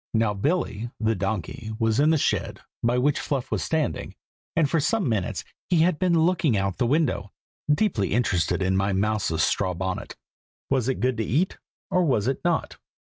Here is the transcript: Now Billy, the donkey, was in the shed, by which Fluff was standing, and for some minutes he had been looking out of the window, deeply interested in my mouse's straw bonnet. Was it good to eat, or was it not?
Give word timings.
Now 0.15 0.33
Billy, 0.33 0.89
the 0.99 1.13
donkey, 1.13 1.73
was 1.77 1.99
in 1.99 2.09
the 2.09 2.17
shed, 2.17 2.61
by 2.81 2.97
which 2.97 3.19
Fluff 3.19 3.51
was 3.51 3.61
standing, 3.61 4.15
and 4.55 4.67
for 4.67 4.79
some 4.79 5.07
minutes 5.07 5.43
he 5.69 5.81
had 5.81 5.99
been 5.99 6.17
looking 6.25 6.57
out 6.57 6.73
of 6.73 6.77
the 6.77 6.87
window, 6.87 7.31
deeply 7.71 8.13
interested 8.13 8.63
in 8.63 8.75
my 8.75 8.93
mouse's 8.93 9.43
straw 9.43 9.75
bonnet. 9.75 10.15
Was 10.71 10.89
it 10.89 11.01
good 11.01 11.17
to 11.17 11.23
eat, 11.23 11.59
or 11.91 12.03
was 12.03 12.25
it 12.25 12.41
not? 12.43 12.77